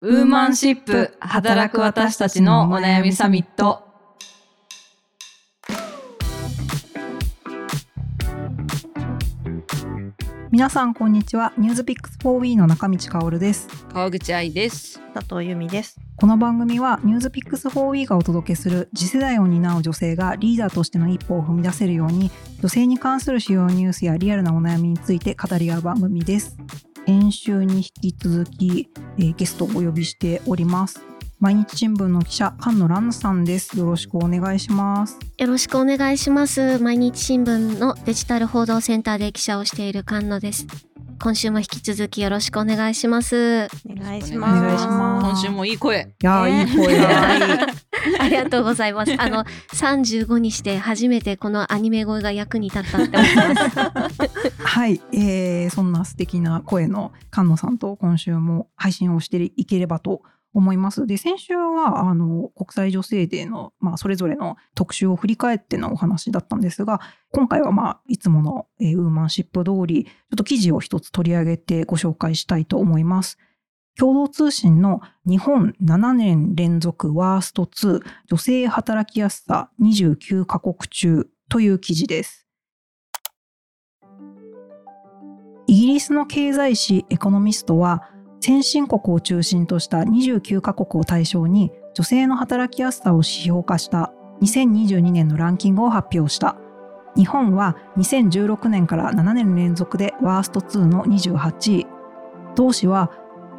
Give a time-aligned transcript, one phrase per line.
[0.00, 3.82] ウーマンシップ働く私たちのお悩みサミット。
[10.52, 15.00] 皆さんこんにちはニュースピックス 4W の中道香です川口愛です。
[15.14, 15.96] 佐藤由美です。
[16.14, 22.30] この番組はニュースピックス 4W がお届けする次世代を担う女性がリーダーとしての一歩を踏み出せるように
[22.60, 26.56] 女性に関する主要ニュースやリアルなお悩みについて語り合う番組です
[27.08, 31.00] 先週に引き続き、えーゲストをお呼びしております
[31.40, 36.80] 毎日新聞の記者菅野蘭さんですよろしくお願いしますよろしくお願いします。
[36.80, 40.66] 毎日新聞のデジタル報道センターで記者をしている菅野です。
[41.20, 43.66] 今週も引き続きよろしくお願いします。
[43.90, 45.26] お願いしおます。
[45.26, 46.14] 今週もいい声。
[46.22, 47.66] いやー、ねいい声だ
[48.20, 49.12] ありがとうございます。
[49.18, 49.44] あの、
[49.74, 54.28] 35にして初めてこのアニメ声が役に立ったって思ってます。
[54.62, 60.22] はい、えーそんな素敵な声の菅野さんと今週も配信をしていければと
[60.54, 61.06] 思います。
[61.06, 67.00] で、先週はあの国際女性デーの、まあ、それぞれの特集を振り返ってのお話だったんですが、
[67.32, 73.38] 今回は、まあ、いつもの、えーウーマンシップ通り、ちょっと記事を一つ取り上げてご紹介したいと思います。
[73.98, 78.00] 共同通信の日本7年連続ワースト2
[78.30, 82.46] 女性働きやすさ29カ国中という記事です。
[85.66, 88.08] イギリスの経済誌エコノミストは
[88.40, 96.56] 先進国を中心とした29カ国を対象に女性の働きやすさを指標化した2022年のランキングを発表した。
[97.16, 101.86] 日本は2016年から7年連続でワースト2の28位。
[102.54, 103.10] 同氏は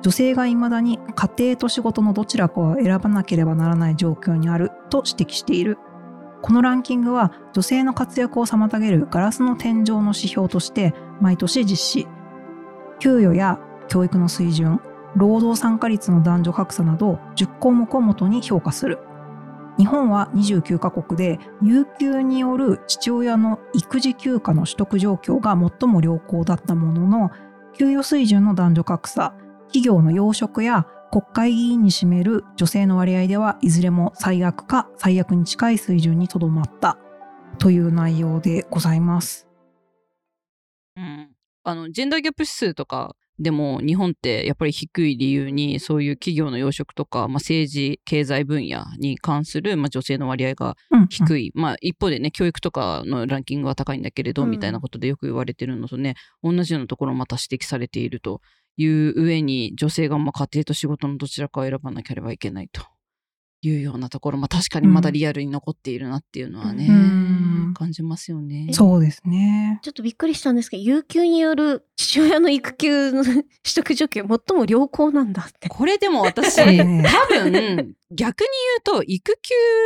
[0.02, 5.78] 女性が未だに家庭と仕事のどちらかを選ばなければならない状況にあると指摘している。
[6.42, 12.08] このランキングは女性の活躍を妨げるガラスの天井の指標として毎年実施。
[13.00, 14.80] 給与や教育の水準
[15.16, 19.00] 労働参加率の男女格差など10項目をもとに評価する
[19.78, 27.32] 日本は29カ国で有給による父親の育児休暇の取得状況が最も良好だったものの
[27.78, 29.34] 給与水準の男女格差
[29.68, 36.98] 企業の要職や国会議員に占める女性の割合ではいずれも最悪か最悪に近い水準にとどまった
[37.58, 39.48] という内容でございます。
[40.96, 41.32] うん。
[41.64, 51.08] あの、ジェンダーギャップ指数とかでも日本ってやっぱり低い理由にそういう企業の要職とか、まあ、政治、経済分野に関する、まあ、女性の割合がうん。
[51.08, 54.52] 低い、まあ一方でね教育とかのランキングは高いんだけれど、うん。
[54.52, 58.42] みたいなことでよく言われてるのとね同じようなところまた指摘されていると
[58.78, 62.82] いう上に女性がまあ家庭と仕事のどちらかを選ばなければいけないと
[63.62, 68.70] いうようなところまあ確かにまだリアルに残っているなっていうのはね、うん感じますよね。
[68.72, 69.80] そうですね。
[69.84, 73.44] ちょっとびっくりしたんですけど、有給による父親の育休の 取
[73.76, 75.70] 得状況最も良好なんだって。
[75.70, 78.48] これでも私多分逆に
[78.86, 79.38] 言うと育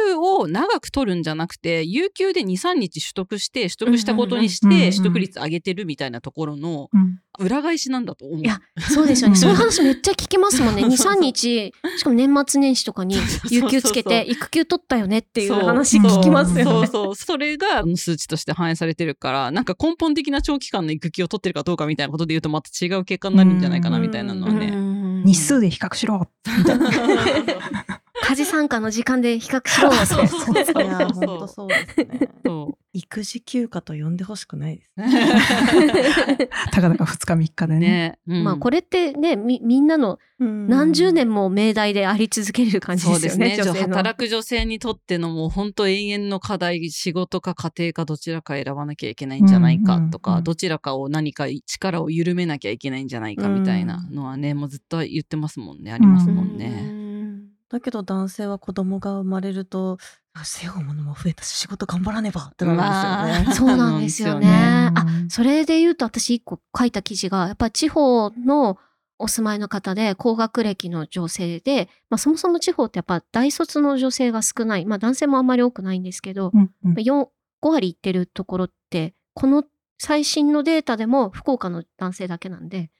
[0.07, 8.39] 休を長く取るんじゃなくて有給で23日取得して取得したことにして取得率上げてるみたいなところのうん裏返しなんだと思う。
[8.41, 9.31] いやそうですよね。
[9.31, 10.83] うんそういう話めっちゃ聞きますもんね。
[10.85, 13.15] 2、3日、しかも年末年始とかに
[13.49, 16.63] 有給つけて育休取ったよねっていう話聞きますよね。
[16.65, 24.69] そうそうそれが数値として反映されてるからなんか根本的な長期間の育休を取ってるかどうかみたいなことで言うとまた違う結果になるんじゃないかなみたいなのはね。
[24.69, 26.27] ね日数で比較しろ。
[28.23, 30.05] 家事参加の時間で比較しろって。
[30.07, 32.29] そうそうそうそういや、本当そうですね。
[32.45, 34.91] そう育児休暇と呼んでほしくないです。
[36.71, 37.79] たかだか2日3日でね。
[37.79, 43.57] ね、うんまあこれってねみみんなの何十年も命題であり続ける感じそうですよね。
[43.57, 43.79] ですね。
[43.81, 56.69] 働く女性にとってのもう本当永遠の課題、仕事か家庭かどちらか選ばなきゃいけないんじゃないかとか、うんうんうんどちらかを何か力を緩めなきゃいけないんじゃないかみたいなのはね、もうずっと言ってますもんね、ありますもんうね。
[56.69, 57.02] ん
[57.69, 59.97] だけど男性は子供が生まれると、
[60.33, 63.69] あ背負うものも増えたし仕事頑張らねばってなるんですよね。
[63.69, 64.91] そうなんですよね。
[64.95, 68.77] あそれで言うと私一個書いた記事がやっぱり地方の
[69.19, 77.27] お住まいの方で高学歴の女性で、まあ、そもそも地方ってやっぱ大卒の女性が少ない、まあ、男性もあんまり多くないんですけど、うんうん4
[77.61, 79.63] 5割いってるところってこの
[79.97, 82.91] 最新のデータでも福岡の男性だけなんで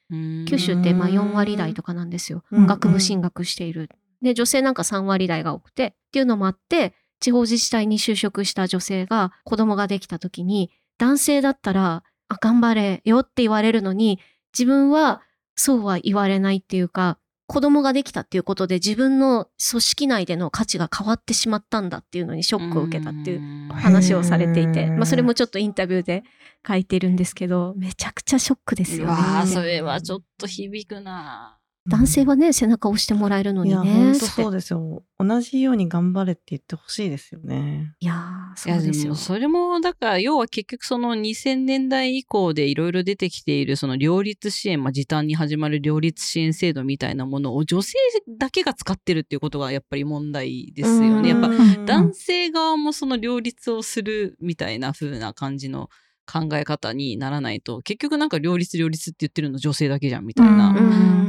[0.48, 3.90] 九州ってまあ4割台とかなんですよ、うん学部進学している。
[4.24, 14.20] で女性なんか3割台が多くてっていうのもあって地方自治体に就職した女性が子供ができた時に男性だったらあ頑張れよって言われるのに
[14.58, 15.22] 自分は
[15.56, 17.18] そうは言われないっていうか
[17.48, 26.24] 子供ができたっていうことで自分の組織内での価値が変わってしまったんだっていうのにショックを受けたっていうう話をされていて、まあ、それもちょっとインタビューで
[26.66, 29.48] 書いてるんですけどめちゃくちゃショックですよね。
[29.48, 33.94] それはちょっと響くな男性はね、背中を押してもらえるのいや、にね。
[33.94, 35.04] 本当そうでですよ。
[35.20, 37.94] 同じように頑張れって言ってほしいですよね。
[38.00, 39.16] いやそうですよ。
[39.16, 47.98] それもだから要は結局その2000年代以降でいろいろ出てきているその両立支援、まあ、時短に始まる両立支援制度みたいなものを女性
[48.38, 51.30] だけが使ってるっていうことがやっぱり問題ですよね。
[51.30, 55.90] やっぱうん男性側もその両立をするみたいな風な感じの
[56.26, 60.74] 考え方にならないと結局なんか両立両立って言ってるの女性だけじゃんみたいなう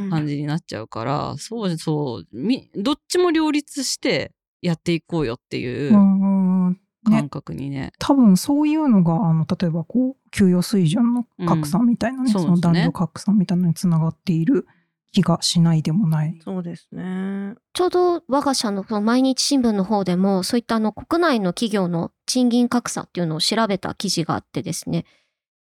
[0.06, 4.32] ん感じになっちゃうから、そうそうみどっちも両立して
[4.62, 6.79] やっていこうよっていううんうんね。
[7.19, 7.93] 感覚にね。
[7.99, 14.67] 多分そういうのがあの例えばこう給与水準の格差みたいなね、うんその男女格差みたいなのにつながっている
[15.14, 16.38] 気がしないでもない。
[16.44, 17.55] そうですね。
[17.72, 25.06] ちょうど我が社のその毎日新聞の方でも、そういったあの国内の企業の賃金格差っていうのを調べた記事があってですね、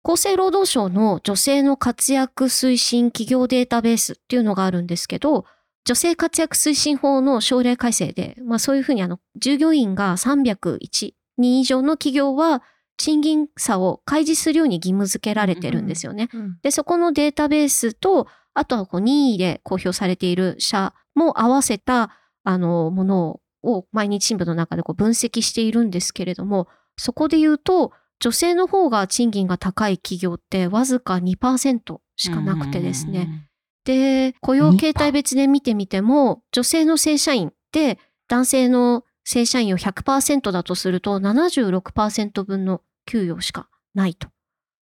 [0.05, 5.47] 厚生労働省の女性の活躍推進企業データベースっていうのがあるんですけど、
[5.85, 12.62] 女性活躍推進法の省令改正で、まあそういうふうにあの、従業員が301人以上の企業は、
[12.99, 16.29] 賃金差を開示するように義務付けられてるんですよね。
[16.35, 18.27] うんで、そこのデータベースと、
[18.59, 22.11] あとはこう任意で公表されている社も合わせた、
[22.45, 33.49] あの、ものを毎日新聞の中でこう分析しているんですけれども、そこで言うと、女性の方が賃金が高い企業ってわずか2%しかなくてですね。
[33.85, 44.29] で、雇用形態別で見てみても、女性の正社員って男性の正社員を100%だとすると76%分の給与しかないと。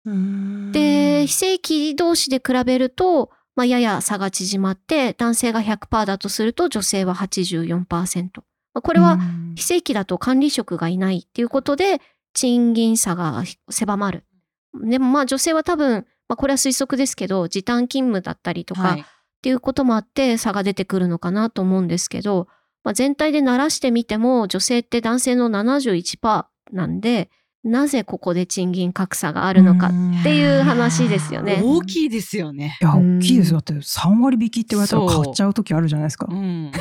[0.05, 8.29] うんで、非正規同士で比べると、まあ、やや差が縮まって、男性が100%だとすると女性は84%。
[8.73, 12.01] まあこれはうん非正規だと管理職がいないっていうことで、
[12.33, 14.23] 賃金差が狭まる。
[14.83, 19.05] でもまあ女性は多分、まあ、これは推測ですけど、時短勤務だったりとか、はいっ
[19.43, 22.47] ていうこともあって差が出てくるのかなと思うんですけど、
[22.85, 27.29] まあ、全体で慣らしてみても女性って男性の71%なんで
[27.63, 31.61] なぜここで賃金格差があるのかっていう話ですよね。
[31.63, 32.77] 大きいですよね。
[32.81, 33.19] いやうん。
[33.19, 33.61] 大きいですよ。
[33.61, 36.27] だって3割引きって言われたら買っちゃう時あるじゃないですか。
[36.29, 36.71] うん。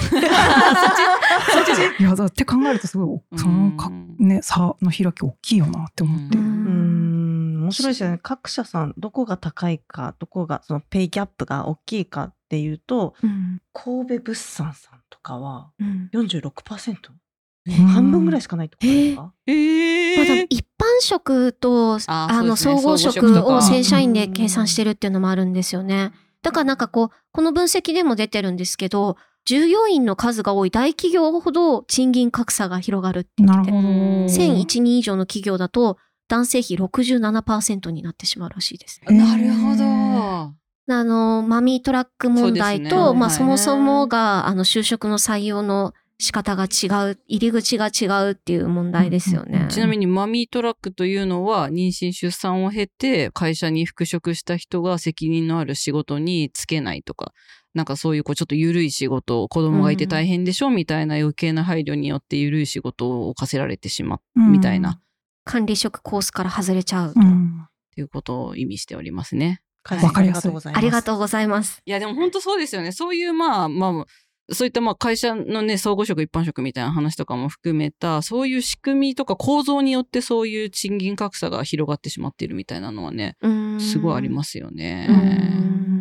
[1.98, 6.36] いやだって考えるとすごいそのか、うんね、差の開き大きいよなって思って。
[6.36, 7.58] ううん。
[7.60, 8.18] ん面白いですよね。
[8.22, 13.60] 各社さん、どこが高いか、どこが、そのペイギャップが大きいかっていうと、うん。
[13.72, 16.10] 神戸物産さんとかはうん。
[16.12, 17.21] 46%、うん
[17.70, 20.66] 半分ぐらいしかないってことですか、えまあ、一般
[21.00, 26.12] 職とああの総合職を正社員で計算してるっていうのもあるんですよね。
[26.42, 33.88] だからなんかこうこの分析でも出てるんですけど従業員の数が多い大企業ほど賃金格差が広がるって言っててなるほど。
[34.26, 35.98] 1001人以上の企業だと
[36.28, 39.00] 男性比67%になってしまうらしいです。
[39.06, 40.54] なるほど。
[40.88, 43.38] あのマミートラック問題と、そねまあ、はい。
[43.38, 49.66] そもそもがあの就職の採用の仕方が違う入り口が違うっていう問題ですよね。
[49.70, 57.32] ちなみにマミートラックというのは妊娠出産を経て会社に復職した人が責任のある仕事に就けないとか
[57.74, 65.02] なんかそういうこうちょっと緩い仕事子供がいて大変でしょみたいな余計な配慮によって緩い仕事を課せられてしまうみたいなっ
[65.44, 67.20] 管理職コースから外れちゃうと。
[67.20, 67.66] うん。
[67.94, 69.62] ていうことを意味しておりますね。
[69.90, 70.78] わかりやすいありがとうございます。
[70.78, 71.82] ありがとうございます。
[71.84, 72.92] いやでも本当そうですよね。
[72.92, 74.06] そういうまあまあ
[74.52, 83.36] そういったまあ会社のね総合職一般職みたいな話とかも含めたそういう仕組みとか構造によってそういう賃金格差が広がってしまっているみたいなのはね
[83.80, 85.06] すごいありますすよね。
[85.08, 85.92] うん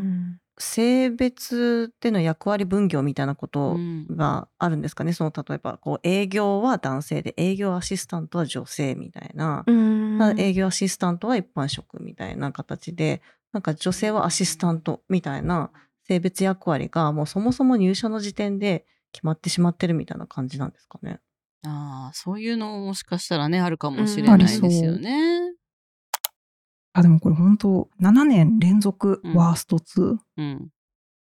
[0.61, 5.11] 性別での役割分業みたいなことうんがあるんですかね。
[5.11, 9.63] その例えばこう営業は男性で営業アシスタントは女性みたいな。
[9.65, 13.21] うんただ営業アシスタントは一般職みたいな形で、
[13.51, 15.71] なんか女性はアシスタントみたいな
[16.03, 21.19] 性別役割がもうそもそも入社の時点で決まってしまってるみたいな感じなんですかね。
[21.63, 25.53] ああそういうのももしかしたらねあるかもしれないですよね。
[26.93, 30.69] あでもこれ本当7年連続ワースト2うん、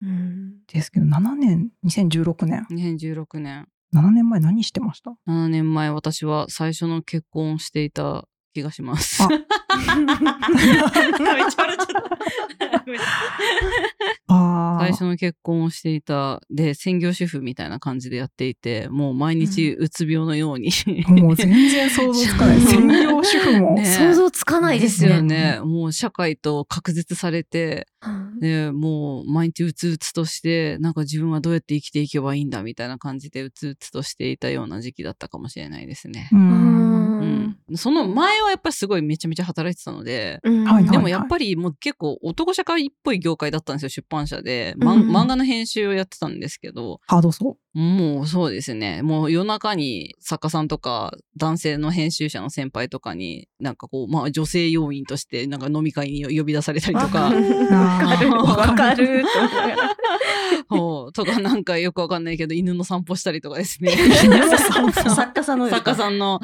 [0.02, 0.54] うん。
[0.68, 2.66] ですけど、7年2016年。
[2.72, 3.68] 2016年。
[3.94, 9.24] 7年前何してました？7年前私は最初の結婚をしていた気がします。
[9.24, 11.78] あめっちゃ笑っちゃっ
[12.72, 12.80] た。
[12.80, 13.02] ごめん
[14.28, 20.72] あ最初の結婚をしていたで専業主婦みたいな感じでやっていてもう毎日うつ病のように、
[21.08, 22.62] もう全然想像つかない。
[22.62, 23.76] 専業主婦も。
[23.76, 25.56] ね想像つかないですよね。
[25.56, 27.99] ねもう社会と隔絶されてうん
[28.40, 36.30] でもう毎日うつうつとしてなんか自分はどうやって生きていけばいいんだみたいな感じでうつうつとしていたような時期だったかもしれないですね。
[36.32, 37.58] ううん。
[37.68, 45.10] うん、その前はやっぱりすごいめちゃめちゃ働いてたので、うんでもやっぱりもう結構男社会っぽい業界だったんですよ出版社で、まうん。
[45.10, 47.02] 漫画の編集をやってたんですけど。
[47.08, 49.04] ハードそもうそうですね。
[49.04, 57.32] もう夜中に作家さんとか男性の編集者の先輩とかになんかこうまあ女性要員としてなんか飲み会に呼び出されたりとか。
[57.98, 58.08] う。
[58.08, 58.32] わかる。
[58.32, 59.96] わわかると思いながら
[60.70, 61.14] そう。
[61.14, 63.92] とかなんかよくわかんないけど犬の散歩したりとかですね。
[63.96, 66.40] 作家さんの作か家さんの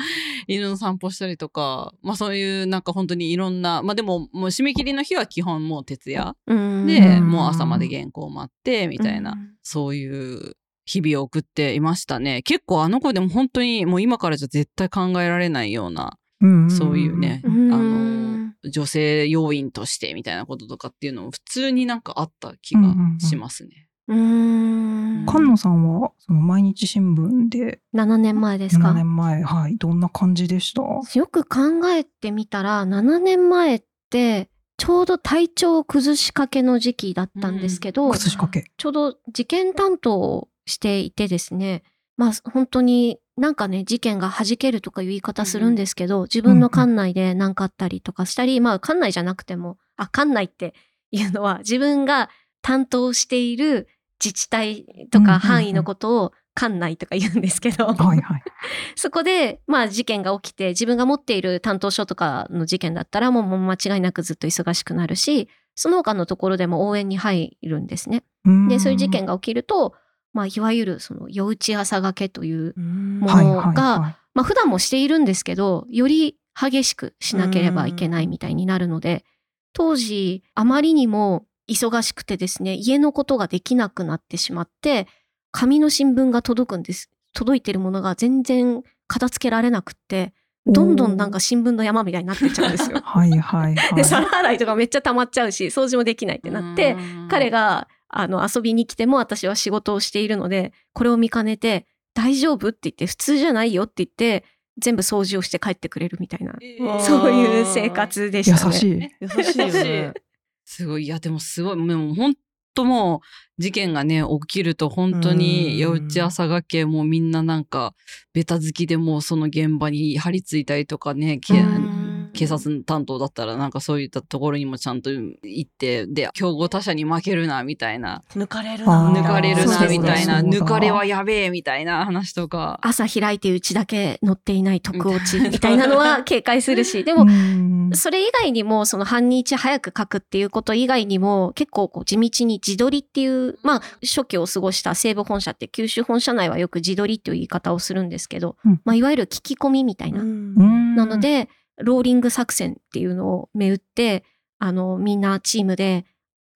[0.48, 1.94] 犬の散歩したりとか。
[2.02, 6.36] まあそういうなんか本当にいろんなまあでももう締め切りの日は基本もう徹夜。
[6.48, 6.86] うん。
[6.88, 12.42] でうんもう朝まで原稿を待ってみたいな、そういう日々を送っていましたね。
[12.44, 16.70] 結構あの子でも本当にもう今からじゃ絶対考えられないようなうん。
[16.70, 17.74] そういうねうん。
[17.74, 18.35] あの
[18.70, 22.82] 女性要員としてみたいなこととかっていうのも普通になんかあった気が
[23.20, 23.88] しますね。
[24.08, 25.26] うん。
[25.28, 30.82] 菅野さんはその毎日新聞で7年前です7か年前はいどんな感じでした？
[31.18, 41.82] よく考えてみたら7年前ってちょうど体調を崩しかけの時期だったんですけど、崩しかけちょうど事件担当をしていてですね
[42.18, 50.74] まあ本当になんかね事件が弾けるとかいう言い方するんですけど、自分の管内で何かあったりとかしたり、まあ管内じゃなくてもあ管内って
[51.12, 52.30] いうのは自分が
[52.62, 53.88] 担当している
[54.24, 58.44] 自治体とか範囲のことを管内とか言うんですけど、はいはい。
[58.96, 68.24] そこで、まあ事件が起きて、自分が持っている担当書とかの事件だったら、もうもう間違いなくずっと忙しくなるし、その他のところでも応援に入るんですね。
[68.70, 69.94] で、そういう事件が起きると、
[70.36, 79.24] まあいわゆるその夜打ち朝がけという、もはいのがはいはいまあ普段もしているんですけど、より激しくしなければいけないみたいになるので、
[79.72, 85.08] 当時あまりにも忙しくてですね、家のことができなくなってしまって、
[85.52, 87.10] 紙の新聞が届くんです。
[87.34, 90.34] 届いてるものが全然片付けられなくって、
[90.66, 93.00] どんどんなんか新聞の山みたいになってっちゃうんですよ。
[93.04, 104.46] はいはいはいで、皿洗いとかめっちゃ溜まっちゃうし、掃除もできないってなって、うん彼があの遊びに来ても私は仕事をしているのでこれを見かねて「大丈夫?」って言って「普通じゃないよ」って言って
[104.78, 108.72] 全部掃除をして帰ってくれるみたいな、えーそういう生活でしたね。
[108.74, 110.14] 優しい優しいよね。
[110.66, 112.36] すごいいやでもすごいでも本
[112.76, 113.22] 当も
[113.58, 115.78] う事件がね起きると本当にうん。
[115.78, 117.96] 夜打ち朝がけもうみんななんか
[118.34, 121.95] ベタ好きでもうその現場に張り付いたりとかね、けうん
[122.36, 128.22] 警察担当だったらなんかそういったところにもちゃんと行ってで競合他社に負けるなみたいな。
[128.32, 130.42] 抜かれるあー抜かれるなみたいな。
[130.42, 132.80] 抜かれはやべえみたいな話とか。
[132.82, 137.04] 朝開いてうちだけ乗っていない特落ちみたいなのは警戒するし。
[137.04, 137.92] でもうん。
[137.94, 148.82] それ以外にもその半日早く書くっていうこと以外にも結構こう地道に自撮りっていうまあ初期を過ごした西部本社って九州本社内はよく自撮りっていう言い方をするんですけど、うん。
[148.84, 150.22] まあ、いわゆる聞き込みみたいな。
[150.22, 150.96] うん。
[150.96, 154.24] なのでローリング作戦っていうのを銘打って
[154.60, 156.06] あのみんなチームで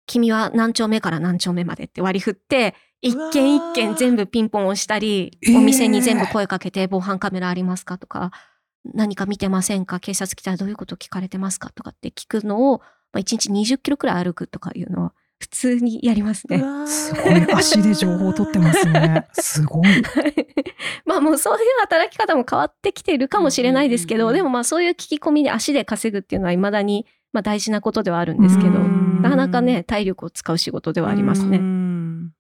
[0.07, 5.57] 君は何丁目から何丁目までって割り振って一件一件全部ピンポン押したり、えー。
[5.59, 8.33] お店に全部声かけて防犯カメラありますかとか
[8.85, 10.01] 何か見てませんか？
[10.01, 11.71] 警察来たらどういうこと聞かれてますか？
[11.71, 12.79] とかって聞くのを、
[13.13, 16.63] まあ、1日20キロくらい歩くとかいうのは普通にやりますね。
[16.87, 17.55] すごい。
[17.55, 19.27] 足で情報を取ってますね。
[19.35, 19.87] すごい。
[21.07, 29.21] まあもうそういう働き方も変わってきているかもしれないですけど、でもまあそういう聞き込みで足で稼ぐっていうのは未だにまあ大事なことではあるんですけど、うん。
[29.23, 31.88] なかなかね体力を使う仕事ではありますね。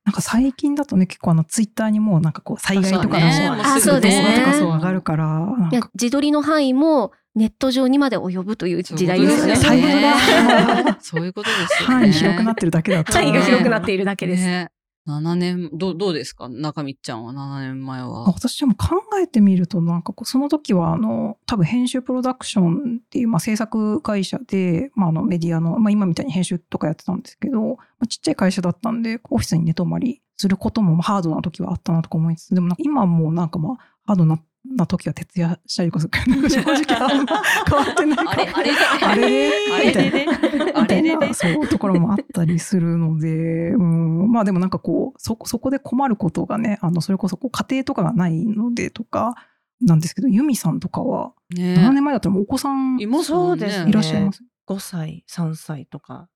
[0.08, 0.10] ね。
[0.10, 9.56] なんか最近だとね結構あのツイッターにもなんかこう災害とかのそうねそうですね画とかそう上がるからいやか自撮りの範囲もネット上にまで及ぶという時代ですよね。
[9.56, 11.94] そういうことですよねそういうことですよね。
[11.94, 14.44] 範 囲広くなってるだけだと 範囲が広くなっているだけです。
[14.44, 14.70] ね
[15.08, 16.48] 7年どうどうですか？
[16.48, 18.24] 中道ちゃんは7年前は。
[18.26, 34.38] 私でも考えてみるとなんかこうその時はあの多分編集プロダクションっていう、まあ、制作会社で、まあ、あのメディアの、まあ、今みたいに編集とかやってたんですけど、まあ、ちっちゃい会社だったんでオフィスに寝泊まりすることもハードな時はあったなとか思いつつでもなんか今もうなんかまあハードな
[34.76, 38.48] な時は徹夜したりとかするからなんか正直あんま変わってないかあれ？
[38.48, 38.76] あれ？
[39.12, 39.48] あれ？
[39.72, 39.92] あれ？
[39.92, 40.10] れ？
[40.10, 40.26] れ？
[40.74, 41.02] あれ？
[41.02, 41.16] れ？
[41.16, 41.34] れ？
[41.34, 47.18] そういうところもあったりするので、うん、まあでもなんかこうそこそこで困ることがねあのそれ？
[47.18, 49.34] こそこう家庭とかがないのでとか
[49.80, 54.42] なんですけど由美さんとかは7ね年前だったらお子さんいますもんねそうですねいらっしゃいます。
[54.68, 56.28] 5歳、3歳とか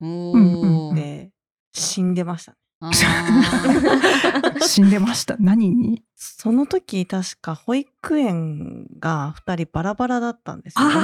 [0.95, 1.29] で
[1.71, 2.55] 死んでました。
[2.79, 5.35] あー死んでました。
[5.39, 10.85] 何にその時確か保育園が2人バラバラだったんですよ。
[10.85, 10.97] 同じ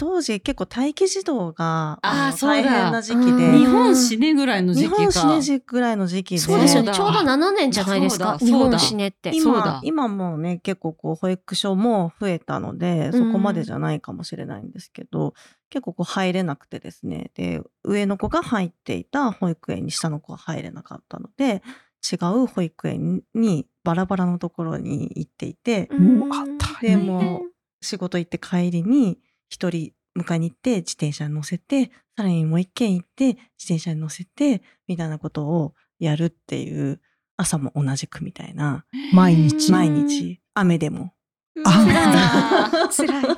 [0.00, 4.96] 当時結構待機児童が大変な時期うんで、日本死ねぐらいの時日期か。
[4.96, 8.38] 本死ね時ぐらいの時期でそうですよちょうど7年じゃないですか。
[8.38, 9.30] 日本死ねって。
[9.34, 15.34] 今、今もね、結構こう、保育所も増えたので、そこまでじゃないかもしれないんですけど、
[15.68, 17.30] 結構こう入れなくてですね。
[17.34, 21.62] で、上の子が入っていた保育園に下の子が入れなかったので、
[22.00, 26.30] 違う保育園にバラバラのところに行っていて、うん。
[26.80, 27.50] で変もう
[27.82, 37.00] 仕事行って帰りに一人迎えに行って自転車に乗せてさらにもう一軒行って自転車に乗せてみたいなことをやるっていう
[37.36, 39.70] 朝も同じくみたいな毎日？
[39.70, 40.40] 毎日。
[40.54, 41.12] 雨でも。
[41.64, 43.18] あ辛い。
[43.18, 43.34] 辛い。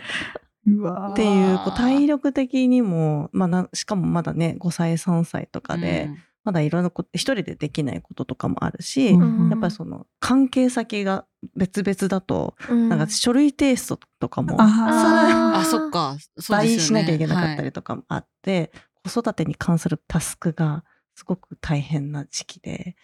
[1.13, 6.09] っていうこう体力的にも、まあな、しかもまだね5歳3歳とかで、
[6.45, 9.49] まだいろんなこと一人でできないこととかもあるし、うん。
[9.51, 11.25] やっぱりその関係先が
[11.57, 12.89] 別々だと、うん。
[12.89, 16.17] なんか書類提出とかもああ、そっか。
[16.39, 18.73] そう倍しなきゃいけなかったりとかもあって、
[19.05, 20.85] 子育てに関するタスクが
[21.15, 22.97] すごく大変な時期で、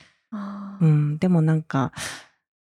[0.81, 1.93] うん、でもなんか、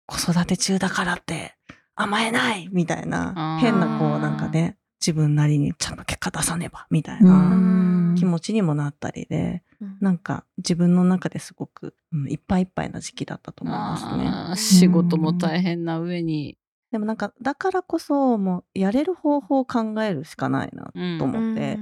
[0.07, 1.55] 子育て中だからって
[1.97, 8.15] 甘えないみたいあなー、変なこうなんかね、自分なりにちゃんと結果出さねばみたいなん。
[8.17, 9.99] 気持ちにもなったりで、うん。
[10.01, 14.81] なんか自分の中ですごく、うん、いっぱいいっぱいな時期だったと思いますね。
[14.81, 16.59] 仕事も大変な上に。
[16.93, 20.85] でもなんか、だからこそもうやれる方法を考えるしかないな
[21.19, 21.79] と思って、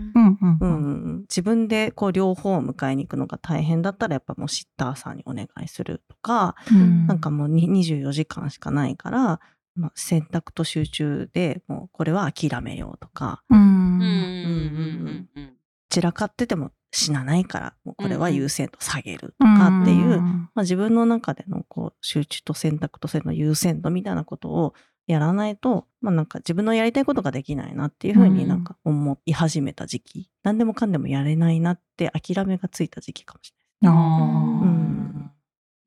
[0.61, 1.21] うん。
[1.29, 7.07] 自分でこう両方を迎えに行くのが大変だったらやっぱもうシッターさんにお願いするとか、うん。
[7.07, 9.41] なんかもうに24時間しかないから、
[9.75, 13.43] まあ、選択と集中でもうこれは諦めようとか。
[13.51, 13.59] うん。
[13.59, 14.03] うん。
[14.03, 14.05] うん。
[14.05, 15.29] うん。
[15.35, 15.53] うん。
[15.91, 24.75] 散らかってても死なないからもうこれは優先度下げるとかっていう、まあ、自分の中でのこう集中と選択とそれの優先度みたいなことを
[25.07, 33.53] やらないと、まあなんか自分のやりたいことができないなっていうふうになんか思い始めた時期、何でもかんでもやれないなって諦めがついた時期かもし
[33.83, 33.97] れない。
[33.97, 34.65] あー。
[34.65, 35.31] うん。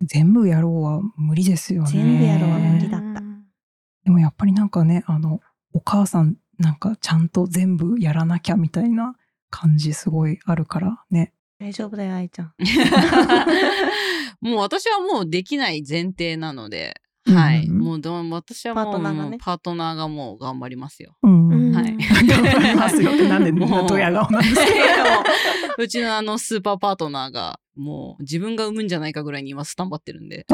[0.04, 1.92] 全部やろうは無理ですよね。
[1.92, 3.27] 全部やろうは無理だった
[4.08, 5.42] でもやっぱりなんかね、あの、
[5.74, 9.16] お母さんなんかちゃんと全部やらなきゃみたいな
[9.50, 11.34] 感じすごいあるからね。
[11.60, 12.54] 大丈夫だよ、愛ちゃん。
[14.40, 17.70] もう私はもうできない前提なので、うんはい。
[17.70, 21.18] もうど私はもうパートナーがねもうパートナーがもう頑張りますよ。
[21.24, 21.50] うん。
[21.50, 24.62] うんはい頑張りますよってなんでみんなドヤ顔なんですか
[25.78, 30.46] うちのあのスーパーパートナーがもう自分が産むんじゃないかぐらいに今スタンバってるんで。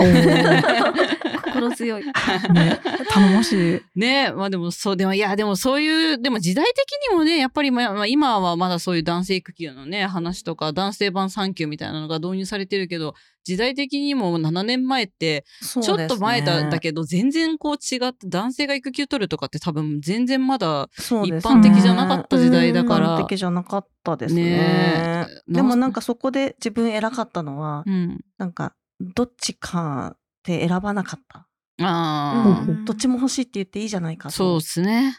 [1.53, 2.03] 心強い。
[2.53, 3.81] ね、頼もしい。
[3.95, 23.15] ねまあでもそう、でもいや、でもそういう、でも時代的にもね、やっぱりまあまあ今はまだそういう男性育休のね、話とか男性版産休みたいなのが導入されてるけど、時代的にも7年前って、ちちょっと前だ,、だど、けど、全然こう違って、男性が育休取るとかって多分全然まだ一般的じゃなかった時代だから。
[23.15, 24.43] 一般的じゃなかったですね。
[24.43, 28.21] ねえでもなんかそこで自分偉かったのは、うん。
[28.37, 31.47] なんかどっちかって選ばなかった。
[31.81, 35.17] ああ、うんどっちも欲しいって言っていいじゃないかとそうですね。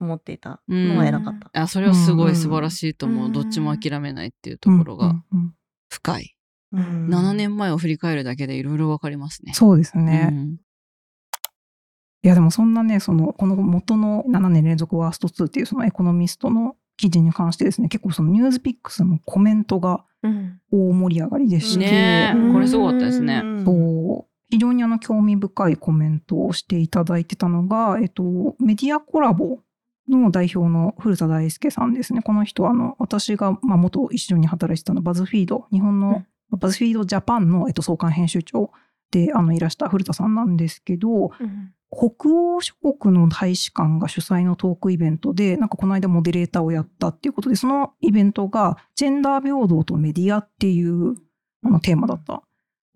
[0.00, 1.62] 思っていたのが偉かった。
[1.62, 3.26] あそれはすごうんい素晴らしいと思う。
[3.26, 5.14] うんどっちも諦めないっていうところが
[5.88, 6.36] 深い。
[6.72, 9.52] うん7年前を振り返るだけでいろいろわかりますね。
[9.54, 10.28] そうですね。
[10.32, 10.56] うん
[12.22, 23.42] いやでもそんなね、その、この元の7年連続ワースト2っていうそのエコノミストの記事に関してですね、結構そのニュースピックスのコメントがうん大盛り上がりでして、うんねえこれすごかったですね。
[23.44, 28.22] うんそう非常にあの興味深いコメントをしていただいてたのが、えっと、
[28.60, 29.58] メディアコラボ
[30.08, 32.22] の代表の古田大輔さんですね。
[32.22, 38.70] この人はあの私がまあ元一緒に働いてたのバズフィード、日本のバズフィードジャパンの、えっと、創刊編集長
[39.10, 51.14] であのいらした古田さんなんですけど、うん北欧諸国の大使館が主催のトークイベントで、なんかこの間モデレーターをやったっていうことで、そのイベントがジェンダー平等とメディアっていう
[51.62, 52.42] あのテーマだった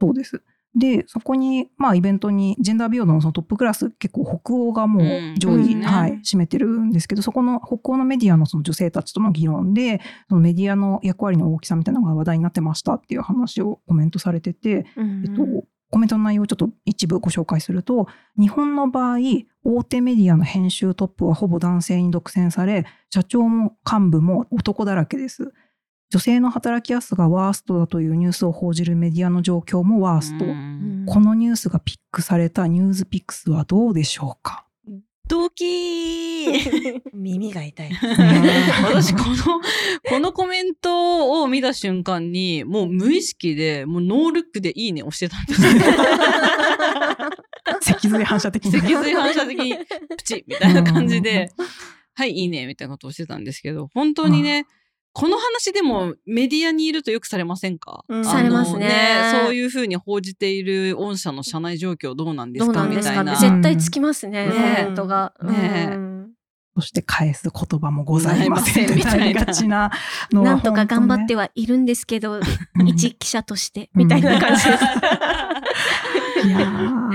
[0.00, 0.42] そうです。
[0.76, 18.06] で、そこに、まあイベントにジェンダー平等のそのトップクラス結構北欧がもう上位、うんはい、占めてるんですけど、そこの北欧のメディアのその女性たちとの議論で、そのメディアの役割の大きさみたいなのが話題になってましたっていう話をコメントされてて、うんえっと、コメントの内容をちょっと一部ご紹介すると、
[18.38, 19.18] 日本の場合、
[19.64, 25.52] 大手メディアの編集トップはほぼ男性に独占され、社長も幹部も男だらけです。
[26.10, 30.44] 女性の働きやすさがワーストだというニュースを報じるメディアの状況もワースト。
[30.44, 34.66] うんこのニュースがピックされたニュースピックスはどうでしょうか？
[35.26, 37.90] ドキー耳が痛い。
[38.84, 39.34] 私この、
[40.06, 45.68] このコメントを見た瞬間に、もう無意識で、もうノールックでいいね押してたんですよ。
[47.80, 48.72] 脊髄反射的に。
[48.72, 49.74] 脊髄反射的に
[50.16, 51.50] プチッみたいな感じで、
[52.14, 54.66] はい、いいね、みたいなことをしてたんですけど、本当にね、
[55.12, 59.32] この話でもメディアにいるとよくされませんか、されますね。
[59.44, 62.86] そういうふうに報じている御社の社内状況どうなんですか？
[62.86, 63.36] みたいな。
[63.36, 65.34] 絶対つきますね、ねコメントが。
[65.42, 65.88] ね。
[65.92, 66.08] うん
[66.76, 69.90] そして返す言葉もございませんみたいながちな
[70.30, 70.54] のはな。
[70.54, 72.38] んとか頑張ってははいるんですけど、う
[72.84, 72.86] ん。
[72.86, 74.84] 一記者として、みたいな感じです。
[76.46, 76.58] いや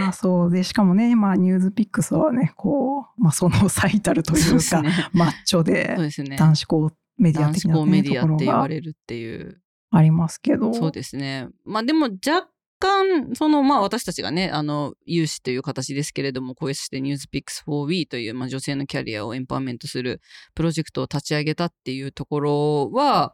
[0.10, 4.92] ーそうでしかもね、まあ、ニュースピックスはねこう、まあ、その最たるというかね。
[5.14, 6.36] マッチョそうでですね。
[6.36, 9.60] 男子校メディア的な、ね、校メディアって言われるっていう。
[9.92, 11.48] ありますけどそうですね。
[11.66, 12.48] まあでも若
[12.80, 20.20] 干、そのまあ私たちがね、あの、有志という形ですけれども、こうして NewsPicks for We という、まあ、女性のキャリアをエンパワーメントする
[20.54, 23.34] プロジェクトを立ち上げたっていうところは、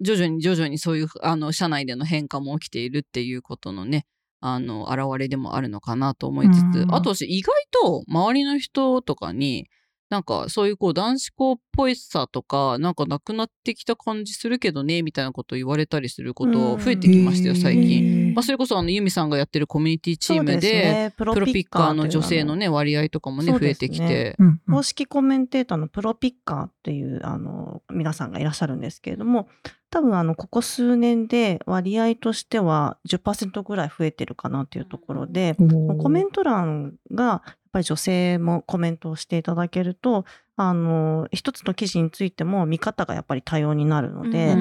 [0.00, 4.04] 徐々に徐々にそういう、あの、社内での変化も起きているっていうことのね、
[4.40, 9.68] あの、現れでもあるのかなと思いつつう、んあと私意外と周りの人とかに、
[10.10, 18.32] なんかそういうこう男子校っぽいさとか、なんかなくなってきた感じするけどね、みたいなことを言われたりすること増えてきましたよ、うん最近。
[18.34, 24.36] まあ、それこそあのユミさんがやってるコミュニティチームで、すね、ププロピッカーの女性のねね、割合とかもね、増えてきて。
[24.38, 24.60] うんうん。
[24.76, 29.48] 公式コメンテーターのプロピッカーっていうあの皆さんがいらっしゃるんですけれども
[29.90, 35.56] 多分あのここ数年で割合としては10%ぐらい増えてるかなっていうところで、
[35.98, 40.24] コメント欄がやっぱり女性もコメントをしていただけると
[40.56, 44.54] あの一つの記事についても見方がやっぱり多様になるので、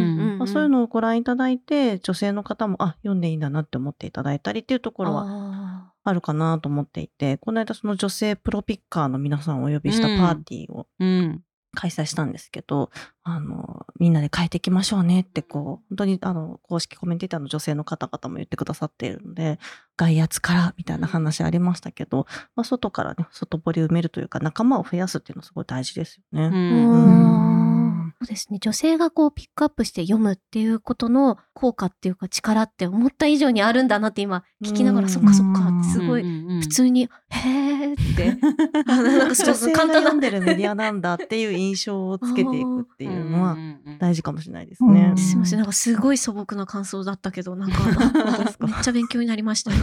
[0.47, 11.41] そういうのをご覧いただいて女性の方もあ読んでいいんだなって思っていただいたりっていうところははあるかなと思っていてこの間その女性プロピッカーの皆さんをお呼びしたパーティーをうん。
[11.73, 12.91] 開催したんですけど、
[13.23, 19.59] あのみんなで変えていきましょうねってこう本当にあの公式コメンテーターの女性の方々も言ってくださっているので
[19.95, 26.47] 外圧からみたいな話ありましたけど、まあ、外からね外堀埋めるというか仲間を増やすっていうのはすごい大事ですよね。
[26.47, 27.85] うん。
[27.85, 27.90] うん
[28.21, 28.59] そうですね。
[28.59, 35.11] 女性がこうピックアップして読むっていうことの効果っていうか力って思った以上にあるんだなって今聞きながら、うん。
[35.11, 36.23] そっかそっかってすごい
[36.61, 38.37] 普通に「へーって。
[38.85, 43.57] あなんか女っと性が読簡単なんでるメディアなんだっていう印象をつけていくっていうのは
[43.97, 45.07] 大事かもしれないですね。
[45.11, 45.17] うん。
[45.17, 45.59] すいません。
[45.59, 47.81] なんかすごい素朴な感想だったけどなんか
[48.61, 49.71] めっちゃ勉強になりました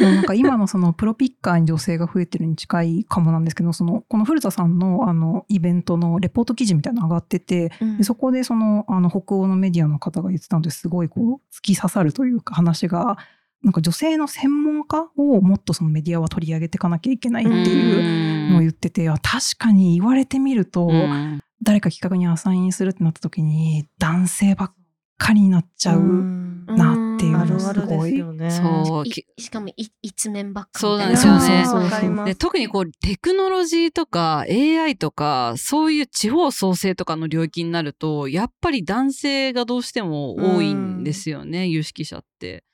[0.00, 7.98] なんか今のそのプロピッカーに女性が増えてるに近いかもなんですけどそのこの古田さんのあのイベントのレポート記事みたいなの上がっててうん。
[7.98, 10.88] でそこでそのあの北欧のメディアの方が言ってたのです。
[10.88, 13.18] ごいこう突き刺さるというか話が
[13.62, 21.42] なんか女性の専門家をもっとそのメディアは取り上げていかなきゃいけないっていうのを言ってて、あ確かに言われてみると、うん。
[21.62, 24.72] 誰か企画にアサインするってなった時に男性ばっ
[25.18, 28.10] かりになっちゃううんなっていうのすあるあるでごい。
[28.10, 28.50] すよね。
[28.50, 42.64] そういしかもい一面ばっかそうなんですよねそうそうそうで特にこうテクノロジーとか AI とかそういう地方創生とかの領域になるとやっぱり男性がどうしても多いんですよね、有識者って。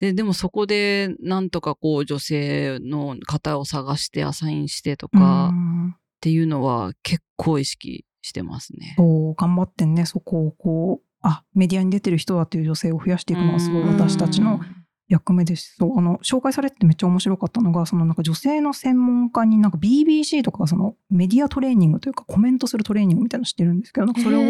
[0.00, 8.94] ででもそこでなんとかこう女性の方を探してアサインしてとかうんっていうのは結構意識してますね。
[8.98, 14.60] そう頑張ってねそこをこうあメディアに出てる人だっていう女性を増やしていくのはすごい私たちの
[15.08, 15.72] 役目です。
[15.72, 24.40] しそうあの紹介されててめっちゃ面白かったのがそのなんか女性の専門家になんか BBC とかがそのメディアトレーニングというかコメントするトレーニングみたいなのしてるんですけどなんかそれを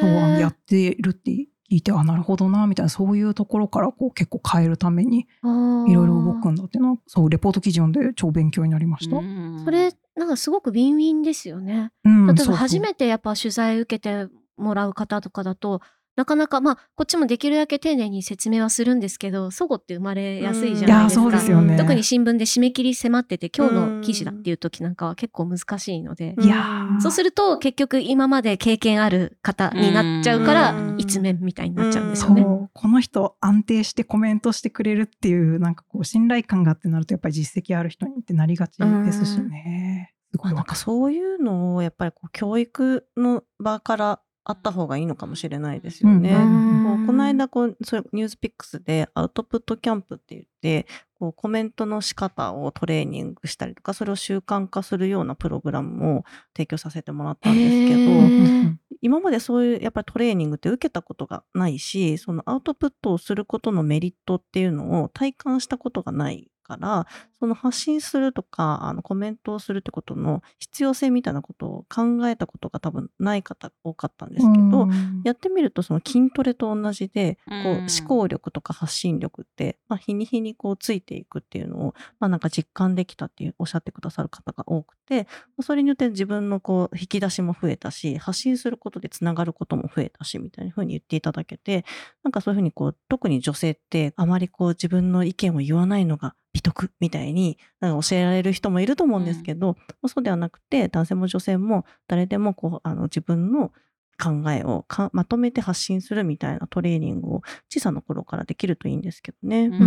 [0.00, 1.30] そうやってるって
[1.70, 9.16] 聞いてあなるほどなみたいなそういうところからこう結構変えるためにいろいろ動くんだっていうのはそうレポート記事読んで超勉強になりました。
[9.16, 9.62] うん。
[9.64, 11.92] それなんかすごくウィンウィンですよね。
[12.04, 15.80] うん例えば初めてやっぱ取材受けてもらう方とかだと
[16.16, 21.26] なかなかまあこっちもできるだけ丁寧に説明はするんですけど齟齬って生まれやすいじゃないですか。
[21.26, 21.76] うですよね。
[21.76, 27.00] 特に新聞で締め切り迫ってて今日の記事だっていう時なんかは結構難しいので、いやー。
[27.00, 30.96] そうすると結局今まで経験ある方になっちゃうからうん。
[30.98, 32.68] 一面みたいになっちゃうんですそうよね。
[32.72, 40.14] この人安定してコメントしてくれるっていうなんかこう信頼感がってなるとやっぱり実績ある人にってなりがちですしね。
[40.42, 46.30] まあ、なんかそういうのをやっぱりこう教育の場からあった方がいいのかもしれないですよね。
[46.30, 50.86] うんこうこの間こうそれニュースピックスでアウトプットキャンプって言って
[51.18, 56.24] こうコメントの仕方をトレーニングしたりとかそれを習慣化するようなプログラムを
[56.56, 67.06] 提供させてもらったんですけへどー今までそういうやっぱりトレーニングって受けたことがないしそのアウトプットをすることのメリットっていうのを体感したことがないから
[67.40, 75.22] その発信するとかあのコメントをするってことの必要性みたいなことを考えたことが多分ない方が多かったんですけど、うん。
[75.24, 77.62] やってみるとその筋トレと同じで、こうん。
[77.62, 85.26] う思考力とか発信力って、まあ、日に日にこうついていくっていうのを、まあ、なんか実感できたっていうおっしゃってくださる方が多くて
[85.62, 91.84] それによって自分のこう引き出しも増えたし発信することでつながることも増えたしみたいな風に言っていただけて
[92.22, 103.72] なんかそういうふうにこう特に女性ってあまりこう自分の意見を言わないのが美徳みたいになんか教えられる人もいると思うんですけど、まあそうではなくて男性も女性も誰でもこうあの自分の
[104.20, 109.66] 考えをかまとめて発信するみたいなトレーニングを小さな頃からできるといいんですけどね。
[109.66, 109.84] うんう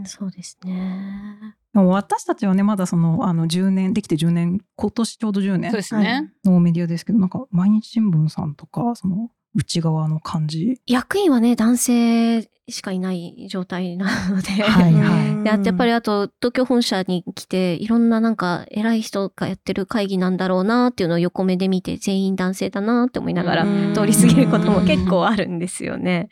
[0.00, 1.56] んそうですね。
[1.72, 6.32] でも私たちはねまだそのあの10年できて10年今年ちょうど10年そうですね。
[6.44, 10.80] のメディアですけどなんか毎日新聞さんとかその内側の感じ？
[10.86, 26.28] 役員はね男性しかいない状態なので、はいはいでやっぱりあと東京本社に来ていろんななんか偉い人がやってる会議なんだろうなっていうのを横目で見て全員男性だなって思いながらうん通り過ぎることも結構あるんですよね。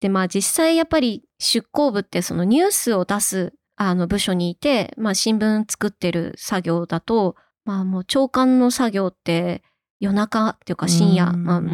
[0.00, 7.36] でまあ実際やっぱり出向部ってそのニュースを出すあの部署にいて、まあ、新聞作ってる作業だと
[7.66, 9.62] まあもう長官の作業って
[10.00, 11.66] 夜中っていうか深夜、うんまあう、ん。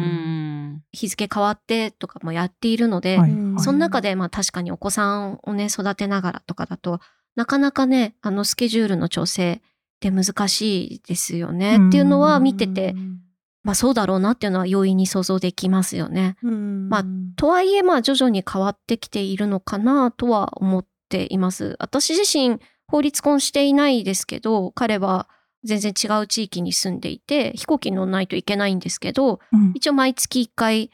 [0.91, 3.31] 日付変わってとかもやっているので、はい。
[3.31, 3.59] うん。
[3.59, 6.99] その中でまあ確かにお子さんをね育てながらとかだと
[7.35, 9.61] なかなかねあのスケジュールの調整っ
[9.99, 11.89] て難しいですよね、うん。
[11.89, 12.95] っていうのは見てて、
[13.63, 16.37] まあそうだろうなっていうのは容易に想像できますよね。
[16.43, 16.89] うん。
[16.89, 21.75] まあとはいえまあ徐々に変わってきているのかなとは思っています。
[21.79, 25.27] 私自身法律婚していないですけど彼は
[25.63, 29.71] 全然違う地域に住んでいて飛行機に乗らないといけないんですけどうん。
[29.75, 30.91] 一応毎月1回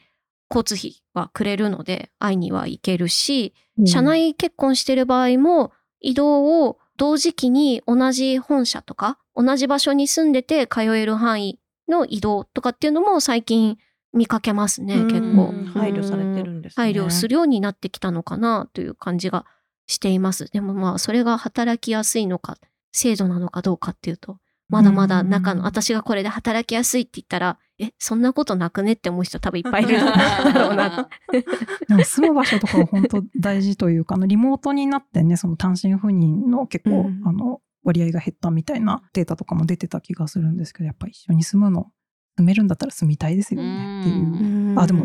[0.50, 3.54] 交通費はくれるので会いには行けるし
[3.86, 13.78] 社内結婚してる場合も移動を同時期に同じ本社とか同じ場所に住んでて通える範囲の移動とかっていうのも最近
[14.12, 15.06] 見かけますねうん。
[15.08, 15.50] 結構。
[15.52, 15.64] うん。
[15.66, 16.84] 配慮されてるんですね。
[16.84, 19.44] 配慮するようになってきたのかなという感じが
[19.86, 20.50] しています。
[20.52, 22.56] でもまあそれが働きやすいのか
[22.92, 25.58] 制度なのかどうかっていうとまだまだ中うん。
[25.58, 31.08] の私がこれで働きやすいって言ったらえそんなことなくねって思う人多分いっぱいいるんだろうな。
[32.04, 37.22] 住む場所とかは本当大事というかあのリモートになってねその単身赴任の結構、うん。
[37.24, 41.90] あの割合が減ったみたいなデータとかも出てた気がするんですけどやっぱ一緒に住むの
[42.36, 44.80] 住めるんだったら住みたいですよねっていう。
[44.80, 45.04] あでも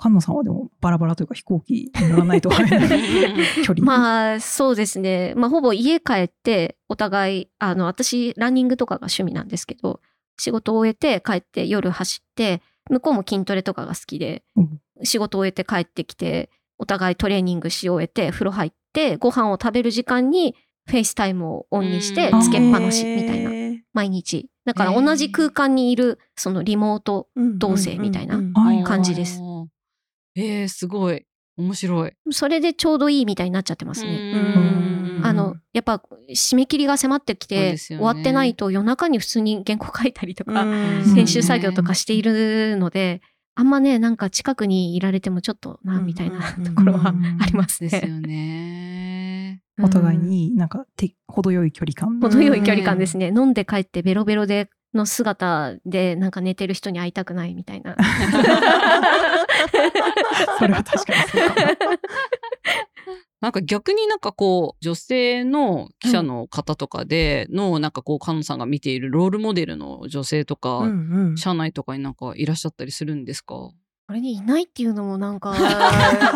[0.00, 3.00] 菅野さんはでもバラバラというか飛行機に乗らないと入れない
[3.64, 3.84] 距離。
[3.84, 5.34] まあそうですね。
[5.36, 10.00] まあほぼ家帰ってお互いあの私ランニングとかが趣味なんですけど
[10.38, 14.80] 仕事を終えて帰って夜走って向こうも筋トレとかが好きで、うん。
[15.02, 20.54] 仕事を終えて帰ってきてお互いトレーニングし終えて風呂入ってご飯を食べる時間に
[20.86, 22.40] FaceTime をオンにしてうん。
[22.40, 23.56] つけっぱなしみたいなな
[23.92, 24.48] 毎日。
[24.64, 29.40] だから同じ空間にいるそのリモート同棲みたいなうんうんうんはい感じです。
[30.36, 31.24] えー、すごい。
[31.56, 32.12] 面白い。
[32.30, 34.32] それでちょうどいいみたいになっちゃってますね。
[34.34, 43.20] うんあのやっぱ締め切りが迫ってきて、ね終わってないと夜中に普通に原稿書いたりとか、うん編集作業とかしているので、
[43.54, 47.90] あんまねなんか近くにいられてもちょっとなうんみたいなうんところはうんありますね。
[47.90, 49.60] ですよね。
[49.82, 53.28] お互いになんかて程よい距離感うん程よい距離感ですね。
[53.28, 57.96] 飲んで帰ってベロベロでの姿でなんか寝てる人に会いたくないみたいな。
[60.58, 61.96] それは確かにそうかも。
[63.40, 71.36] なんか逆になんかこう女性の記者の方とかでのなんかこう菅野さんが見ているロールモデルの女性とか、うんうん。
[71.38, 73.54] 社内とかになんかいらっしゃったりするんですか？
[73.54, 75.54] これにいないっていうのもなんか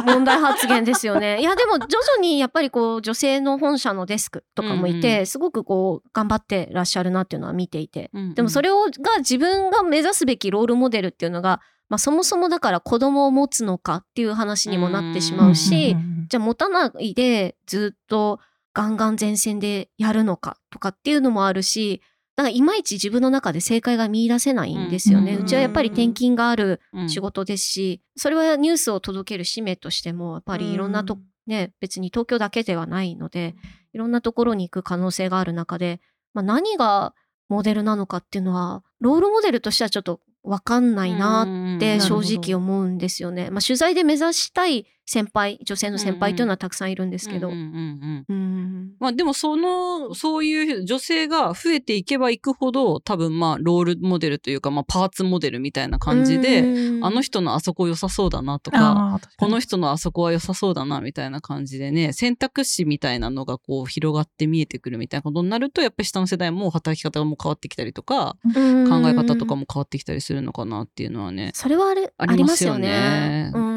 [0.06, 1.40] 問題発言ですよね。
[1.42, 18.40] いやでも徐々にやっぱりこう女性の本社のデスクとかもいて、うんうすごくこう頑張ってらっしゃるなっていうのは見ていて、でもそれれをが自分が目指すべきロールモデルっていうのが、まあ、そもそもだから子供を持つのかっていう話にもなってしまうし、んんんじゃあ持たないでずっと
[18.72, 22.02] ガンガン前線でやるのかとかっていうのもあるし
[22.36, 25.34] だからいまいち自分の中で正解が見出せないんですよね。
[25.34, 33.54] うんうちはやっぱり転勤がある仕事ですし、それはニュースを届ける使命としてもやっぱりいろんなと、ね別に東京だけではないので
[33.92, 36.00] いろんなところに行く可能性がある中で、
[36.32, 37.14] まあ、何が
[37.50, 43.50] モデルなのかっていうのはロールモデルとしてはちょっと分かんないなって正直思うんですよね。
[43.50, 48.36] まあ、取材で目指したい先輩女性の先輩というのはたくさんいるんですけど、うんうんうんうん。
[48.36, 48.90] うん。
[48.98, 56.64] まあでもその、そういう女性が増えていけばいくほど、多分まあロールモデルというか、まあパーツモデルみたいな感じで、
[57.02, 71.50] あの人のあそこ良さそうだなとか、この人のあそこは良さそうだなみたいな感じでね、選択肢みたいなのがこう広がって見えてくるみたいなことになると、やっぱり下の世代も働き方がもう変わってきたりとか、考考え方とかも変わってきたりするのかなっていうのはね。
[71.54, 73.52] それはあるあありまよりますすよねね。
[73.54, 73.73] うん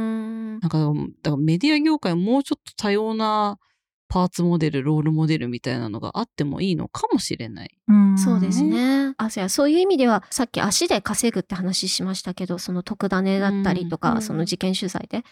[0.62, 0.80] なんか、
[1.22, 3.60] だからメディア業界もうちょっと多様な
[4.10, 7.78] パーツモデル、ロールモデルみたいなのがあってもいいのかもしれない。
[7.88, 9.14] うんそうですね。
[9.18, 15.24] あ、そうや、そういう意味では、さっき足で稼ぐって話しましたけど、その特ダネだったりとか、うんその事件取材で。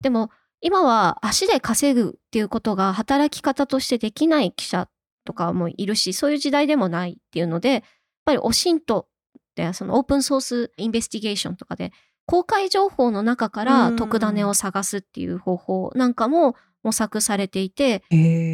[0.00, 4.88] でも、今は足で稼ぐっていうことが働き方としてできない記者
[5.24, 7.82] とかもいるし、そういう時代でもないっていうので、やっ
[8.24, 9.08] ぱりオシント
[9.54, 11.92] で、そのオープンソースインベスティゲーションとかで、
[12.26, 18.02] 公開情報の中からうん特ダネを探すっていう方法なんかも模索されていて、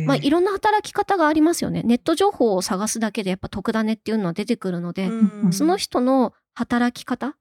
[0.06, 1.83] まあ、いろんな働き方がありますよね。
[1.83, 7.37] ネット情報を探すだけでやっぱ特ダネっていうのは出てくるので、うんその人の働き方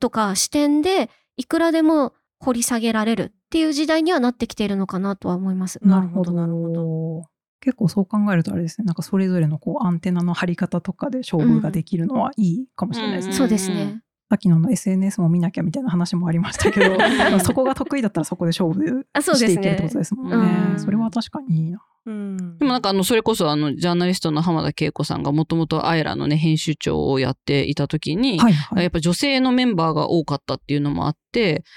[0.00, 5.78] とか視点でいくらでも掘り下げられるっていう時代にはなってきているのかなとは思います。
[5.82, 6.32] なるほど。
[6.32, 7.22] なるほど
[7.60, 8.84] 結構そう考えるとあれですね。
[8.84, 13.30] なんかそれぞれのこうアンテナの張り方とかで勝負ができるのはいいかもしれないですね。
[13.30, 14.02] うんそうですね。
[14.32, 20.36] さっきの SNS も見なきゃみたいな話もありましたけど、 まあそこが得意だったらそこで勝負あそうですねしていけるってことですもんね。
[20.72, 21.82] うんそれは確かにいいな。
[22.06, 28.84] うんでもなんかあの、それこそあの、ジャーナリストの浜田恵子さんがもともとアイラのね、編集長をやっていた時に、はいはい。
[28.84, 31.20] やっぱ女性のメンバーが多かったっていうのもあって、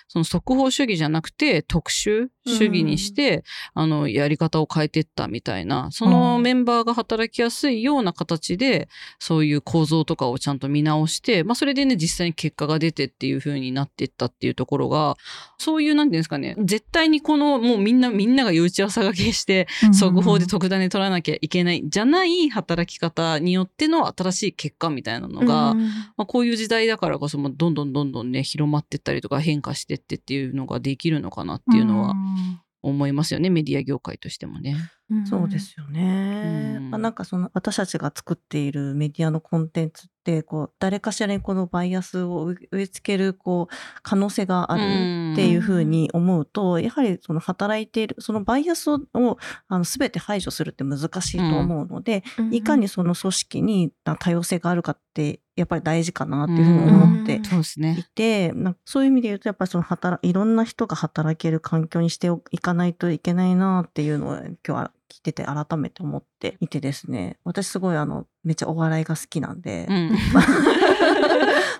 [0.08, 8.88] その速報主義じゃなくて特殊主義にして、あの、やり方を変えてったみたいな、そのメンバーが働きやすいような形で、
[9.20, 15.18] そういう構造とかをちゃんと見直して、まあそれでね、実際に結果が出てっていう風になっていったっていうところが、
[15.58, 25.88] そういう、なんていうんですかね、絶対にこの、もうみんな、みんなが幼稚朝がけして、速報で特ダネ取らなきゃいけない、じゃない働き方によっての新しい結果みたいなのが、うん。
[25.88, 32.62] まあ、こういう時代だからこそ、まあどんどんどんどんね、広まってったりとか変化してってっていうのができるのかなっていうのはん。
[32.82, 34.78] 思いますよね、メディア業界としてもね。
[35.10, 35.26] うん。
[35.26, 36.42] そうですよね。
[36.44, 36.48] う
[36.80, 36.92] ん。
[36.92, 58.08] まあ、なんかその私たちが作っているメディアのコンテンツってこう誰かしらにこのバイアスを植え付けるこう可能性があるっていうふうに思うと、やはりその働いているそのバイアスををあの全て排除するって難しいと思うので、いかにその組織に多様性があるかってやっぱり大事かなっていうふうに思ってそうですいね。
[58.14, 67.38] て、なんかそういう意味で言うとやっぱりその働いろんな人が働ける環境にしていかないといけないなっていうのを今日は聞いてて改めて思っていてですね。
[67.46, 70.12] 私すごいあのめっちゃお笑いが好きなんで、うん。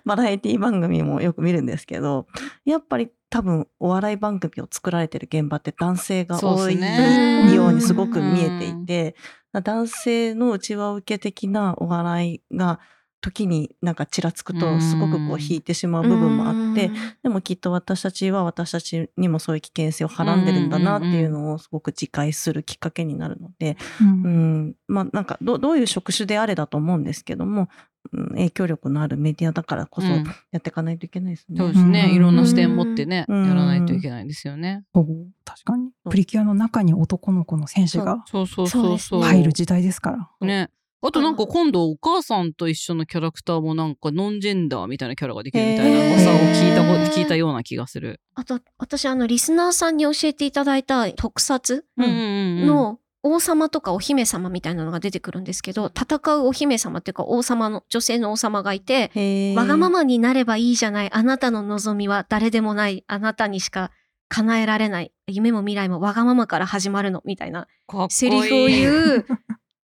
[0.06, 2.28] バラエティ番組もよく見るんですけど
[2.64, 9.16] やっぱり多分お笑い番組を作られてる現場って男性が多いねようにすごく見えていて、
[9.52, 12.80] 男性の内輪受け的なお笑いが
[13.26, 16.92] 時になんかちらつくとすごくこう引いてしまう部分もあって、
[17.24, 24.30] でもきっと私たちは私たちにもそういう危険性をはらんでるんだなっていうのをすごく自戒するきっかけになるので、うんう
[24.68, 27.68] ん、まあなんかどどういう職種であれだと思うんですけども、
[28.14, 31.58] うん、影響力のあるメディアだからこそうんやっていかないといけないですね。
[31.58, 32.06] そうですね。
[32.10, 34.84] うんいろんな視点持ってね、うんやらないといけないですよね。
[34.94, 35.08] そう
[35.44, 35.90] 確かに。
[36.08, 39.22] プリキュアの中に男の子の選手がそうそうそうそう。
[39.24, 40.30] 入る時代ですから。
[40.48, 40.70] ね。
[41.02, 48.22] あとなんか今度お母さんと一緒のキャラクターもなんかノンジェンダーみたいなキャラができるみたいな噂を聞いたこと聞いたような気がする。
[48.34, 59.12] あと、私、あの、リスナーさんに教えていただいた特撮の王様とかお姫様みたいなのが出てくるんですけど、戦うお姫様っていうか王様の、女性の王様がいて、
[59.56, 61.12] わがままになればいいじゃない。
[61.12, 63.04] あなたの望みは誰でもない。
[63.08, 63.92] あなたにしか
[64.30, 65.12] 叶えられない。
[65.28, 67.22] 夢も未来もわがままから始まるの。
[67.26, 67.68] みたいな。
[68.10, 69.26] セリフを言う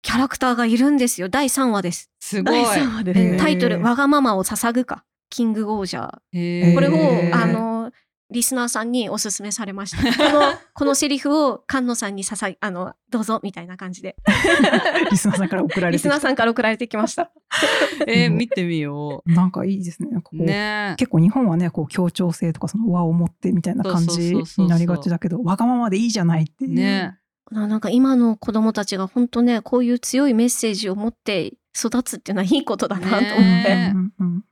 [0.02, 1.28] キャラクターがいるんですよ。
[1.28, 2.10] 第3話です。
[2.20, 2.62] すごい。
[2.64, 3.36] 第3話ですね。
[3.36, 5.04] タイトル、わがままを捧ぐか。
[5.28, 6.74] キングオージャー。
[6.74, 7.92] これを、あの、
[8.30, 9.98] リスナーさんにおすすめされました。
[10.30, 14.16] この、このセリフを菅野さんにささい、あの、どうぞ、みたいな感じで。
[15.10, 16.28] リスナーさんから送られリスナーてきた。
[16.28, 17.30] さんから送られてきました。
[18.06, 20.10] えー見てみよなんかいいですね。
[20.10, 20.42] なんかこう。
[20.42, 26.74] うね結構日本はね、こう協調性とかその和を持ってみたいな感じになりがちだけど、わがままでいいじゃないっていう。
[26.74, 27.19] ね
[27.50, 33.34] ななんか今の子供たちが本当ね、こういう強いメッセージを持って育つっていうのはいいことだなと思って。
[33.36, 33.94] ね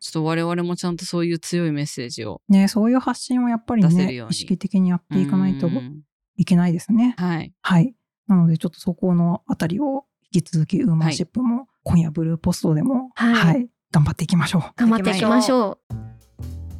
[0.00, 2.40] ちょっと我々もちゃんとそういう強いメッセージを。
[2.48, 6.02] ね、そういう発信をやっぱりね出せるように意識的にやっていかないとうん
[6.36, 7.14] いけないですね。
[7.18, 7.52] はい。
[7.62, 7.94] はい。
[8.28, 14.62] なのでちょっとそこのあたりを引き続きウーマンシップも今夜ブルーポストでも、はいはい、頑張っていきましょう。
[14.76, 16.17] 頑張っていきましょう。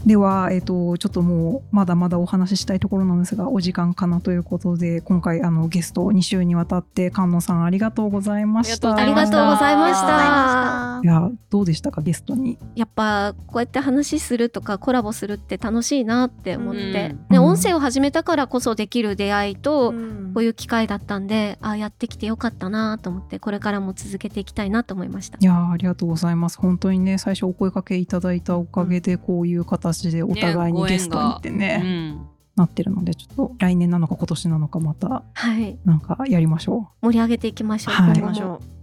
[0.06, 8.96] では、えっとちょっともうまだまだお話ししたいところなんですがお時間かなということで今回あのゲスト2週にわたって菅野さんありがとうございました。
[8.96, 11.00] ありがとうございました。
[11.04, 12.58] いやどうでしたかゲストに？
[12.74, 16.92] やっぱこうやって話するとかコラボするって楽しいなって思って、うん。
[16.92, 17.38] ねうん。
[17.38, 20.32] 音声を始めたからこそできる出会いと、うん。
[20.34, 25.38] こういう機会だったんであやってきてよかったなと思ってこれからも続けていきたいなと思いました。
[25.40, 26.58] いやーありがとうございます。
[26.58, 32.26] 本当にね最初お声かけいただいたおかげでこういう形でお互いにねゲストにってねうん
[32.56, 38.14] なってるのでちょっと来年なのか今年なのかまたはいなんかやりましょう盛り上げていきましょう、はいあ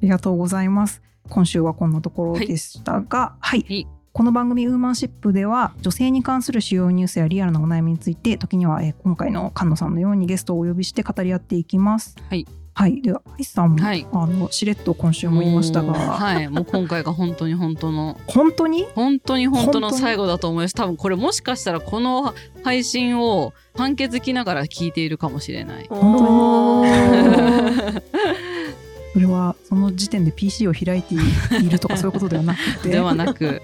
[0.01, 1.01] りがとうございます。
[1.29, 3.65] 今週はこんなところでしたが、はい。
[3.67, 12.15] はいこの番組ウーマンシップでは女性に関する主要ニュースやリアルなお悩みについて時には、えー今回の菅野さんのようにゲストをお呼びして語り合っていきます。
[12.29, 12.47] はい。
[12.77, 13.01] はい。
[13.01, 14.05] では、アイさんも、はい。
[14.11, 16.49] あのしれっと今週も言いましたが、はい。
[16.49, 18.19] もう今回が本当に本当の。
[18.27, 18.85] 本当に？
[18.95, 20.75] 本当に本当の最後だと思います。
[20.75, 25.87] 多分これもしかしたらこの配信を判決きながら聞いているかもしれない。
[25.89, 26.83] 本当
[29.13, 33.61] それはその時点で PC を開いているとかそういうことではなくて、ではなく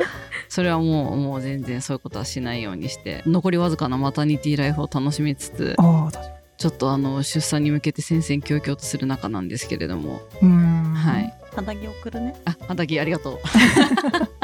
[0.47, 10.47] それはもうもう全然そういうことはしないようにして残りわずかなマタニティライフを楽しみつつああ、確かちょっとあの出産に向けて戦々恐々とする中なんですけれども、に。
[10.47, 10.93] うーん。
[10.93, 12.35] はい肌着送るね。
[12.45, 13.39] あ畑ありがとう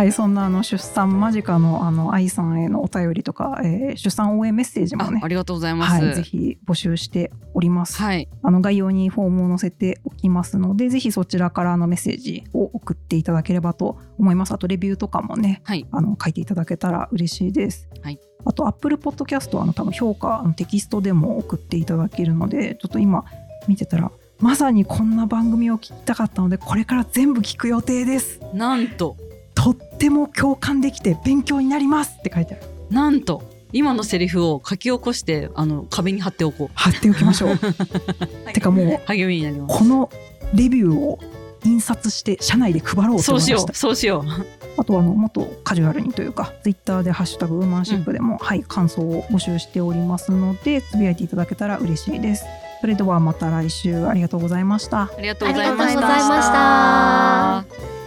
[0.00, 7.98] はい、そんなあの出産間近のあの愛さんへのお便りとか、えー出産応援メッセージもねああ、りがとうございますはい、ぜひ募集しております。
[7.98, 14.52] はいあの概要にフォームを載せておきますので、ぜひそちらからのメッセージを送っていただければと思います。
[14.52, 17.86] あとレビューとかもね、はいあの書いていただけたら嬉しいです。
[18.00, 23.26] はいあと Apple Podcast はあの多分評価あのテキストでも送っていただけるので、ちょっと今
[23.68, 24.10] 見てたら。
[24.38, 29.14] まさにこんな番組を聞きたかったのでこれから全部聞く予定ですなんと
[29.62, 32.64] とっても共感できて勉強になりますって書いてある。
[32.90, 33.42] なんと
[33.72, 37.58] 今のセリフを書き起こしてあの壁に貼っておこ貼っておきましょう。
[38.52, 39.78] てかもうう励みになります。
[39.78, 40.10] この
[40.54, 41.18] レビューを
[41.64, 43.88] 印刷して社内で配ろうとそうしよ思いました。
[43.88, 44.80] うそうしよう。
[44.80, 52.46] あとあのもっとカジュアルにというかツイッターで「ハッシュタグウーマンシップ」でも、はい感想を募集しておりますのでつぶやいていただけたら嬉しいです。
[52.80, 55.02] それではまた来週ありがとうございました。
[55.02, 57.99] ありがとうございました